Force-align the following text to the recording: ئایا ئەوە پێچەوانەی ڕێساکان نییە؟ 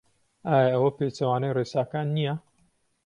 ئایا 0.47 0.69
ئەوە 0.73 0.89
پێچەوانەی 0.97 1.55
ڕێساکان 1.57 2.07
نییە؟ 2.15 2.33